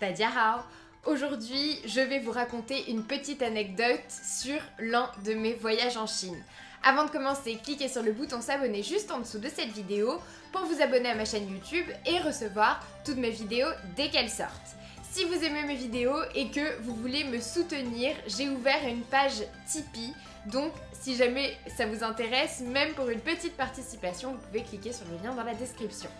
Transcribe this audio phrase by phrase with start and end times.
[0.00, 0.60] Tadiahao
[1.06, 6.42] Aujourd'hui, je vais vous raconter une petite anecdote sur l'un de mes voyages en Chine.
[6.82, 10.18] Avant de commencer, cliquez sur le bouton s'abonner juste en dessous de cette vidéo
[10.50, 14.76] pour vous abonner à ma chaîne YouTube et recevoir toutes mes vidéos dès qu'elles sortent.
[15.10, 19.44] Si vous aimez mes vidéos et que vous voulez me soutenir, j'ai ouvert une page
[19.68, 20.14] Tipeee.
[20.46, 25.06] Donc si jamais ça vous intéresse, même pour une petite participation, vous pouvez cliquer sur
[25.06, 26.10] le lien dans la description.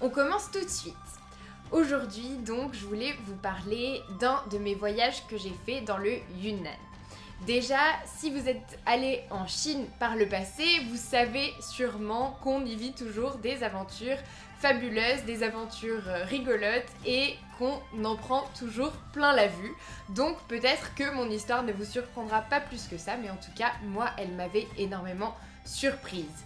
[0.00, 0.94] On commence tout de suite.
[1.70, 6.14] Aujourd'hui, donc, je voulais vous parler d'un de mes voyages que j'ai fait dans le
[6.40, 6.70] Yunnan.
[7.46, 12.74] Déjà, si vous êtes allé en Chine par le passé, vous savez sûrement qu'on y
[12.74, 14.16] vit toujours des aventures
[14.60, 19.74] fabuleuses, des aventures rigolotes et qu'on en prend toujours plein la vue.
[20.08, 23.52] Donc peut-être que mon histoire ne vous surprendra pas plus que ça, mais en tout
[23.54, 26.44] cas, moi, elle m'avait énormément surprise.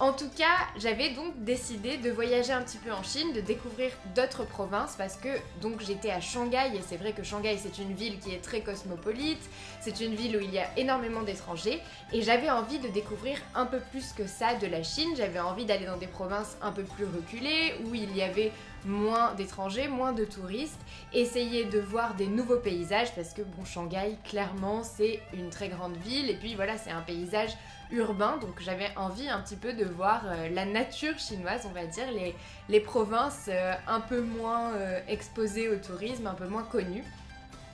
[0.00, 3.90] En tout cas, j'avais donc décidé de voyager un petit peu en Chine, de découvrir
[4.14, 5.28] d'autres provinces parce que
[5.60, 8.60] donc j'étais à Shanghai et c'est vrai que Shanghai c'est une ville qui est très
[8.60, 9.42] cosmopolite,
[9.80, 11.82] c'est une ville où il y a énormément d'étrangers
[12.12, 15.64] et j'avais envie de découvrir un peu plus que ça de la Chine, j'avais envie
[15.64, 18.52] d'aller dans des provinces un peu plus reculées où il y avait
[18.84, 20.80] moins d'étrangers, moins de touristes,
[21.12, 25.96] essayer de voir des nouveaux paysages parce que bon Shanghai clairement c'est une très grande
[25.96, 27.50] ville et puis voilà c'est un paysage
[27.90, 31.86] urbain donc j'avais envie un petit peu de voir euh, la nature chinoise on va
[31.86, 32.34] dire les,
[32.68, 37.04] les provinces euh, un peu moins euh, exposées au tourisme, un peu moins connues.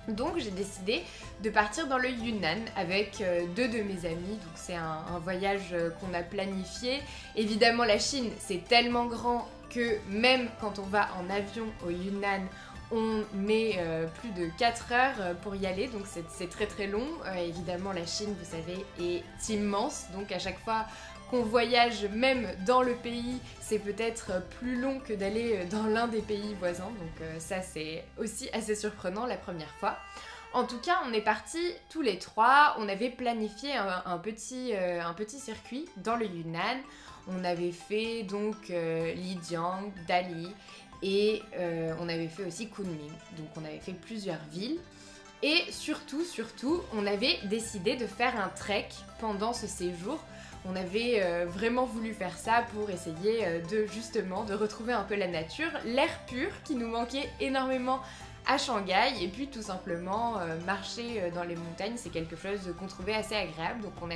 [0.07, 1.03] Donc j'ai décidé
[1.43, 3.25] de partir dans le Yunnan avec
[3.57, 4.37] deux de mes amis.
[4.37, 7.01] Donc c'est un, un, voyage qu'on a planifié.
[7.37, 12.47] Évidemment la Chine c'est tellement grand que même quand on va en avion au Yunnan,
[12.91, 16.87] on met euh, plus de 4 heures euh, pour y aller, donc c'est très très
[16.87, 17.07] long.
[17.27, 20.87] Euh, évidemment, la Chine, vous savez, est immense, donc à chaque fois
[21.31, 26.21] qu'on voyage même dans le pays, c'est peut-être plus long que d'aller dans l'un des
[26.21, 29.97] pays voisins, donc ça c'est aussi assez surprenant la première fois.
[30.55, 32.77] En tout cas, on est partis tous les trois.
[32.79, 36.79] On avait planifié un, petit, un petit circuit dans le Yunnan.
[37.27, 40.49] On avait fait donc Lijiang, Dali
[41.05, 43.13] et euh, on avait fait aussi Kunming.
[43.37, 44.79] Donc on avait fait plusieurs villes.
[45.43, 48.89] Et surtout, surtout, on avait décidé de faire un trek
[49.21, 50.19] pendant ce séjour.
[50.67, 55.03] On avait euh, vraiment voulu faire ça pour essayer euh, de justement de retrouver un
[55.03, 58.01] peu la nature, l'air pur qui nous manquait énormément
[58.47, 60.35] à Shanghai et puis tout simplement
[60.67, 63.81] marcher dans les montagnes c'est quelque chose qu'on trouvait assez agréable.
[63.83, 64.09] Donc on,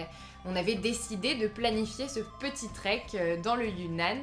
[0.44, 3.04] on avait décidé de planifier ce petit trek
[3.42, 4.18] dans le Yunnan.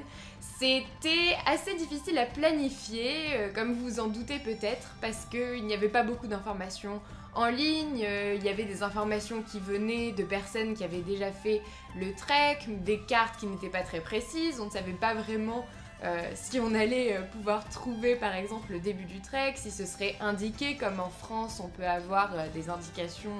[0.57, 5.89] C'était assez difficile à planifier, euh, comme vous en doutez peut-être, parce qu'il n'y avait
[5.89, 7.01] pas beaucoup d'informations
[7.33, 11.31] en ligne, euh, il y avait des informations qui venaient de personnes qui avaient déjà
[11.31, 11.61] fait
[11.99, 15.65] le trek, des cartes qui n'étaient pas très précises, on ne savait pas vraiment
[16.05, 20.15] euh, si on allait pouvoir trouver par exemple le début du trek, si ce serait
[20.19, 23.33] indiqué comme en France on peut avoir des indications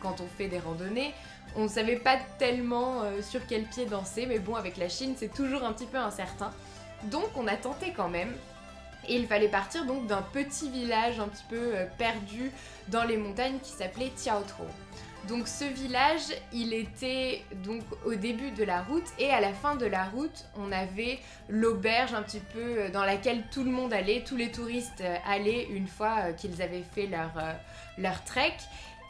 [0.00, 1.14] quand on fait des randonnées.
[1.56, 5.14] On ne savait pas tellement euh, sur quel pied danser, mais bon, avec la Chine,
[5.16, 6.52] c'est toujours un petit peu incertain.
[7.04, 8.32] Donc on a tenté quand même.
[9.08, 12.52] Et il fallait partir donc d'un petit village un petit peu euh, perdu
[12.88, 14.64] dans les montagnes qui s'appelait Tiaotro.
[15.28, 16.22] Donc ce village,
[16.52, 20.46] il était donc au début de la route et à la fin de la route,
[20.56, 24.50] on avait l'auberge un petit peu euh, dans laquelle tout le monde allait, tous les
[24.50, 27.30] touristes allaient une fois qu'ils avaient fait leur,
[27.98, 28.54] leur trek.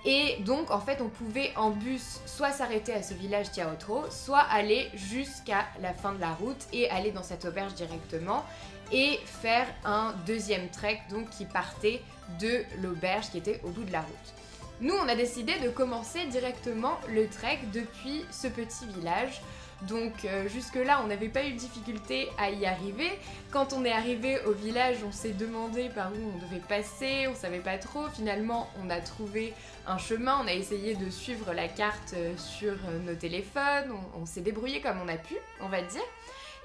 [0.05, 4.41] Et donc en fait on pouvait en bus soit s'arrêter à ce village Tiaotro, soit
[4.51, 8.45] aller jusqu'à la fin de la route et aller dans cette auberge directement
[8.93, 12.01] et faire un deuxième trek donc qui partait
[12.41, 14.40] de l'auberge qui était au bout de la route.
[14.81, 19.43] Nous on a décidé de commencer directement le trek depuis ce petit village
[19.83, 23.11] donc euh, jusque-là, on n'avait pas eu de difficulté à y arriver.
[23.51, 27.35] Quand on est arrivé au village, on s'est demandé par où on devait passer, on
[27.35, 28.07] savait pas trop.
[28.09, 29.55] Finalement, on a trouvé
[29.87, 34.27] un chemin, on a essayé de suivre la carte euh, sur euh, nos téléphones, on,
[34.27, 36.03] s'est débrouillé comme on a pu, on va dire.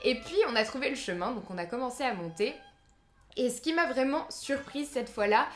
[0.04, 2.54] Et puis on a trouvé le chemin, donc on a commencé à monter.
[3.38, 5.48] Et ce qui m'a vraiment surprise cette fois-là,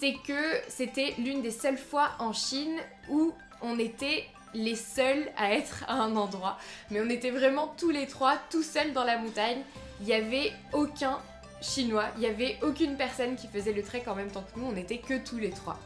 [0.00, 2.78] c'est que c'était l'une des seules fois en Chine
[3.10, 4.24] où on était
[4.54, 6.58] les seuls à être à un endroit.
[6.90, 9.62] Mais on était vraiment tous les trois, tout seuls dans la montagne.
[10.00, 11.18] Il n'y avait aucun
[11.60, 14.66] chinois, il n'y avait aucune personne qui faisait le trek en même temps que nous,
[14.66, 15.78] on n'était que tous les trois.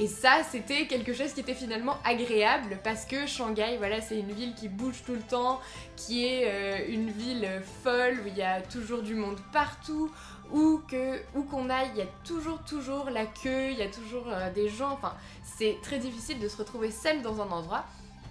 [0.00, 4.30] Et ça, c'était quelque chose qui était finalement agréable parce que Shanghai, voilà, c'est une
[4.30, 5.60] ville qui bouge tout le temps,
[5.96, 7.48] qui est euh, une ville
[7.82, 10.08] folle où il y a toujours du monde partout,
[10.52, 14.24] où que qu'on aille, il y a toujours toujours la queue, il y a toujours
[14.28, 14.92] euh, des gens.
[14.92, 17.84] Enfin, c'est très difficile de se retrouver seul dans un endroit.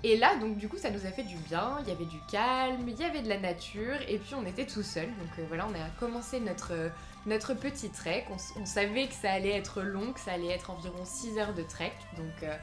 [0.04, 1.78] Et là, donc du coup, ça nous a fait du bien.
[1.82, 4.66] Il y avait du calme, il y avait de la nature, et puis on était
[4.66, 5.06] tout seul.
[5.06, 6.92] Donc euh, voilà, on a commencé notre,
[7.26, 8.26] notre petit trek.
[8.32, 11.64] On, savait que ça allait être long, que ça allait être environ 6 heures de
[11.64, 11.94] trek.
[12.16, 12.56] Donc euh,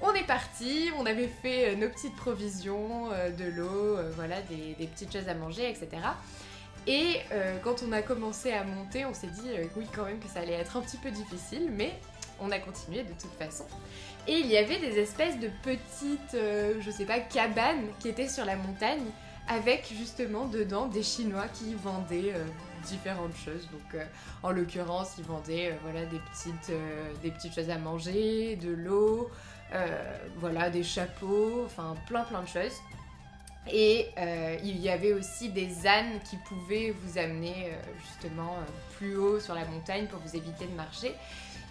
[0.00, 5.12] on est parti, on avait fait euh, nos petites provisions, de l'eau, voilà, des, petites
[5.12, 5.88] choses à manger, etc.
[6.88, 7.20] Et
[7.62, 10.54] quand on a commencé à monter, on s'est dit oui quand même que ça allait
[10.54, 11.92] être un petit peu difficile, mais
[12.40, 13.64] on a continué de toute façon.
[14.26, 18.28] Et il y avait des espèces de petites, euh, je sais pas, cabanes qui étaient
[18.28, 19.04] sur la montagne
[19.48, 22.44] avec justement dedans des Chinois qui vendaient euh,
[22.84, 23.68] différentes choses.
[23.72, 24.04] Donc euh,
[24.42, 26.72] en l'occurrence, ils vendaient voilà des petites,
[27.22, 29.30] des petites choses à manger, de l'eau,
[30.36, 32.76] voilà des chapeaux, enfin plein plein de choses.
[33.70, 34.08] Et
[34.64, 38.56] il y avait aussi des ânes qui pouvaient vous amener justement
[38.96, 41.14] plus haut sur la montagne pour vous éviter de marcher.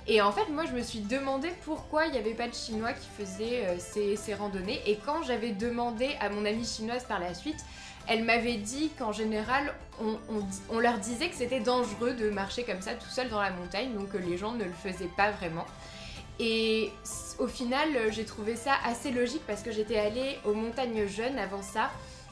[0.09, 2.93] Et en fait, moi, je me suis demandé pourquoi il n'y avait pas de Chinois
[2.93, 4.81] qui faisaient euh, ces, randonnées.
[4.85, 7.59] Et quand j'avais demandé à mon amie chinoise par la suite,
[8.07, 12.93] elle m'avait dit qu'en général, on, leur disait que c'était dangereux de marcher comme ça
[12.93, 15.65] tout seul dans la montagne, donc que les gens ne le faisaient pas vraiment.
[16.39, 16.91] Et
[17.39, 21.61] au final, j'ai trouvé ça assez logique parce que j'étais allée aux montagnes jeunes avant
[21.61, 21.91] ça.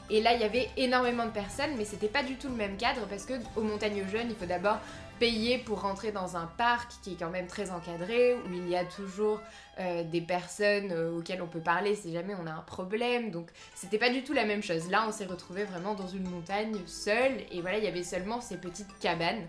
[0.09, 2.77] Et là, il y avait énormément de personnes, mais c'était pas du tout le même
[2.77, 4.77] cadre parce que aux montagnes jeunes, il faut d'abord
[5.19, 8.75] payer pour rentrer dans un parc qui est quand même très encadré, où il y
[8.75, 9.39] a toujours
[9.79, 13.31] euh, des personnes euh, auxquelles on peut parler si jamais on a un problème.
[13.31, 14.89] Donc c'était pas du tout la même chose.
[14.91, 18.41] Là, on s'est retrouvé vraiment dans une montagne seule, et voilà, il y avait seulement
[18.41, 19.47] ces petites cabanes.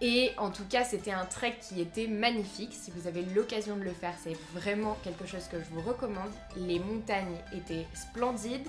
[0.00, 2.72] Et en tout cas, c'était un trek qui était magnifique.
[2.72, 6.30] Si vous avez l'occasion de le faire, c'est vraiment quelque chose que je vous recommande.
[6.56, 8.66] Les montagnes étaient splendides.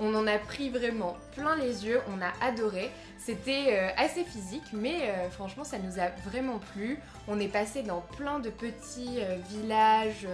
[0.00, 2.90] On en a pris vraiment plein les yeux, on a adoré.
[3.18, 7.00] C'était euh, assez physique, mais euh, franchement, ça nous a vraiment plu.
[7.26, 10.28] On est passé dans plein de petits euh, villages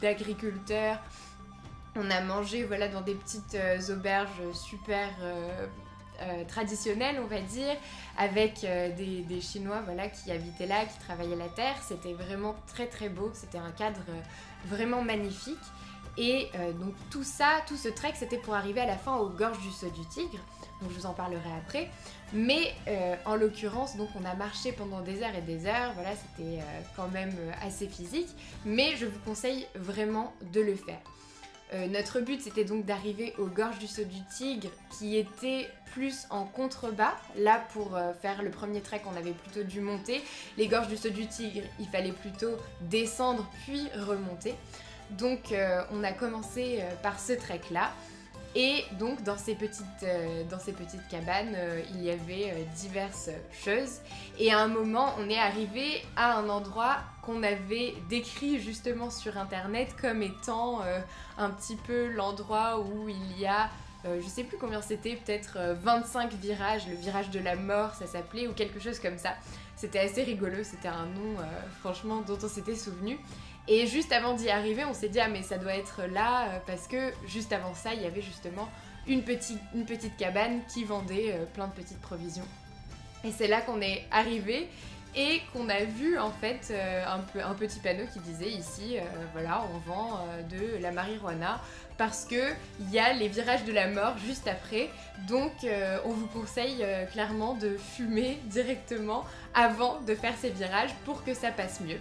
[0.00, 0.98] d'agriculteurs.
[1.96, 3.58] On a mangé voilà, dans des petites
[3.90, 5.10] auberges super
[6.48, 7.76] traditionnelles, on va dire,
[8.18, 11.76] avec des, des, Chinois voilà, qui habitaient là, qui travaillaient la terre.
[11.86, 14.02] C'était vraiment très très beau, c'était un cadre
[14.66, 15.58] vraiment magnifique.
[16.18, 19.30] Et euh, donc tout ça, tout ce trek, c'était pour arriver à la fin aux
[19.30, 20.38] gorges du saut du tigre.
[20.80, 21.88] Donc je vous en parlerai après.
[22.32, 25.92] Mais euh, en l'occurrence, donc on a marché pendant des heures et des heures.
[25.94, 28.28] Voilà, c'était euh, quand même assez physique.
[28.64, 31.00] Mais je vous conseille vraiment de le faire.
[31.90, 36.44] Notre but c'était donc d'arriver aux gorges du saut du tigre qui étaient plus en
[36.44, 37.14] contrebas.
[37.36, 40.22] Là pour faire le premier trek on avait plutôt dû monter.
[40.58, 44.54] Les gorges du saut du tigre il fallait plutôt descendre puis remonter.
[45.18, 47.92] Donc euh, on a commencé euh, par ce trek là.
[48.54, 51.56] Et donc dans ces petites, euh, dans ces petites cabanes,
[51.94, 53.30] il y avait diverses
[53.64, 54.00] choses.
[54.38, 59.38] Et à un moment, on est arrivé à un endroit qu'on avait décrit justement sur
[59.38, 60.80] internet comme étant
[61.38, 63.70] un petit peu l'endroit où il y a
[64.04, 68.48] je sais plus combien c'était, peut-être 25 virages, le virage de la mort ça s'appelait,
[68.48, 69.34] ou quelque chose comme ça.
[69.76, 71.36] C'était assez rigolo, c'était un nom
[71.80, 73.18] franchement dont on s'était souvenu.
[73.68, 76.58] Et juste avant d'y arriver, on s'est dit, ah mais ça doit être là, euh,
[76.66, 78.68] parce que juste avant ça, il y avait justement
[79.06, 82.46] une petite, une petite cabane qui vendait euh, plein de petites provisions.
[83.24, 84.68] Et c'est là qu'on est arrivé
[85.14, 88.96] et qu'on a vu en fait euh, un, petit panneau qui disait ici,
[89.32, 91.60] voilà, on vend de la marijuana
[91.98, 94.88] parce que il y a les virages de la mort juste après.
[95.28, 95.52] Donc
[96.04, 101.50] on vous conseille clairement de fumer directement avant de faire ces virages pour que ça
[101.50, 102.00] passe mieux.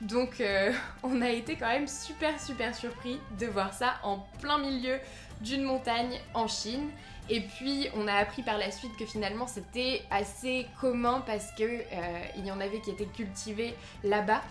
[0.00, 4.58] Donc euh, on a été quand même super super surpris de voir ça en plein
[4.58, 4.98] milieu
[5.40, 6.88] d'une montagne en Chine.
[7.28, 11.64] Et puis on a appris par la suite que finalement c'était assez commun parce que
[11.64, 11.84] euh,
[12.36, 14.42] il y en avait qui étaient cultivés là-bas.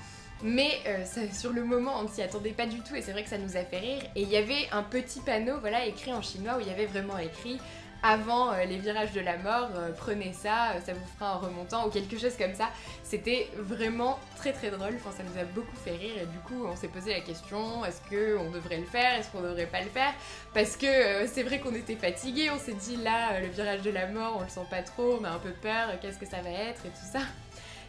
[0.44, 3.24] Mais euh, sur le moment, on ne s'y attendait pas du tout et c'est vrai
[3.24, 4.02] que ça nous a fait rire.
[4.16, 6.86] Et il y avait un petit panneau, voilà, écrit en chinois où il y avait
[6.86, 7.58] vraiment écrit
[8.06, 11.40] avant euh, les virages de la mort, euh, prenez ça, euh, ça vous fera en
[11.40, 12.70] remontant ou quelque chose comme ça.
[13.04, 16.66] C'était vraiment très très drôle, enfin, ça nous a beaucoup fait rire et du coup
[16.68, 19.90] on s'est posé la question est-ce qu'on devrait le faire, est-ce qu'on devrait pas le
[19.90, 20.14] faire?
[20.54, 24.08] Parce que c'est vrai qu'on était fatigué, on s'est dit là le virage de la
[24.08, 26.52] mort on le sent pas trop, on a un peu peur, qu'est-ce que ça va
[26.52, 27.22] être et tout ça.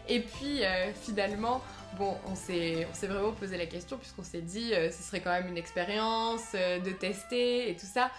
[0.08, 0.60] Et puis
[1.02, 1.60] finalement,
[1.98, 5.58] bon, on s'est vraiment posé la question puisqu'on s'est dit ce serait quand même une
[5.58, 8.10] expérience de tester et tout ça.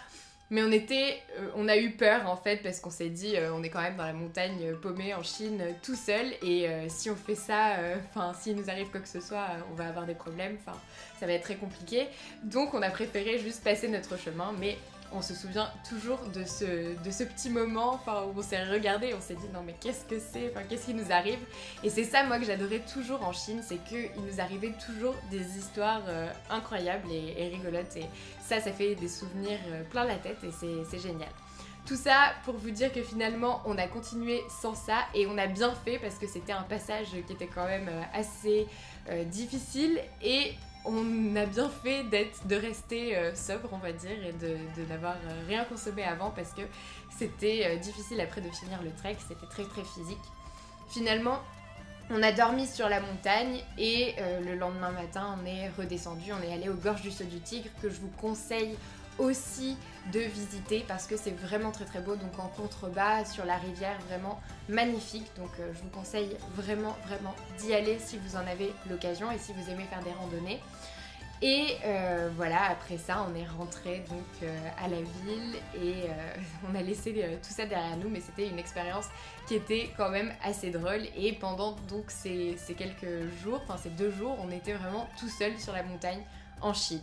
[0.50, 3.52] Mais on était, euh, on a eu peur en fait parce qu'on s'est dit, euh,
[3.52, 7.10] on est quand même dans la montagne euh, paumée en Chine tout seul et si
[7.10, 7.76] on fait ça,
[8.06, 10.78] enfin s'il nous arrive quoi que ce soit, on va avoir des problèmes, enfin
[11.20, 12.06] ça va être très compliqué.
[12.42, 14.78] Donc on a préféré juste passer notre chemin, mais
[15.12, 19.34] on se souvient toujours de ce, petit moment enfin, où on s'est regardé, on s'est
[19.34, 21.38] dit non mais qu'est-ce que c'est, enfin, qu'est-ce qui nous arrive?
[21.82, 25.58] Et c'est ça moi que j'adorais toujours en Chine, c'est qu'il nous arrivait toujours des
[25.58, 27.96] histoires euh, incroyables et, rigolotes.
[27.96, 28.06] Et
[28.40, 31.30] ça, ça fait des souvenirs euh, plein la tête et c'est génial.
[31.86, 35.46] Tout ça pour vous dire que finalement on a continué sans ça et on a
[35.46, 38.66] bien fait parce que c'était un passage qui était quand même euh, assez
[39.30, 40.52] difficile et
[40.84, 44.56] on a bien fait de rester euh, sobre, on va dire, et de,
[44.88, 46.62] n'avoir euh, rien consommé avant parce que
[47.16, 50.18] c'était euh, difficile après de finir le trek, c'était très très physique.
[50.88, 51.40] Finalement,
[52.10, 56.50] on a dormi sur la montagne et le lendemain matin, on est redescendu, on est
[56.50, 58.74] allé aux gorges du Saut du Tigre que je vous conseille
[59.18, 59.76] aussi
[60.12, 62.16] de visiter parce que c'est vraiment très très beau.
[62.16, 65.26] Donc en contrebas sur la rivière vraiment magnifique.
[65.36, 69.38] Donc euh, je vous conseille vraiment vraiment d'y aller si vous en avez l'occasion et
[69.38, 70.60] si vous aimez faire des randonnées.
[71.40, 76.08] Et euh, voilà après ça on est rentré donc euh, à la ville et
[76.68, 78.08] on a laissé tout ça derrière nous.
[78.08, 79.06] Mais c'était une expérience
[79.46, 81.02] qui était quand même assez drôle.
[81.16, 85.28] Et pendant donc ces, ces quelques jours enfin ces deux jours on était vraiment tout
[85.28, 86.22] seul sur la montagne
[86.60, 87.02] en Chine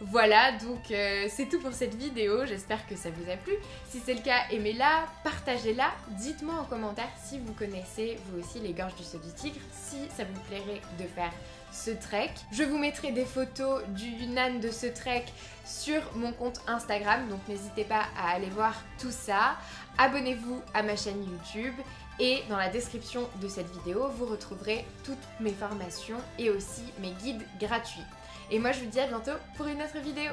[0.00, 3.52] voilà, donc euh, c'est tout pour cette vidéo, j'espère que ça vous a plu.
[3.88, 8.72] Si c'est le cas, aimez-la, partagez-la, dites-moi en commentaire si vous connaissez vous aussi les
[8.72, 11.30] gorges du saut du tigre, si ça vous plairait de faire
[11.70, 12.32] ce trek.
[12.52, 15.26] Je vous mettrai des photos du nan de ce trek
[15.64, 19.56] sur mon compte Instagram, donc n'hésitez pas à aller voir tout ça.
[19.98, 21.74] Abonnez-vous à ma chaîne YouTube
[22.18, 27.10] et dans la description de cette vidéo, vous retrouverez toutes mes formations et aussi mes
[27.10, 28.04] guides gratuits.
[28.50, 30.30] Et moi je vous dis à bientôt pour une autre vidéo.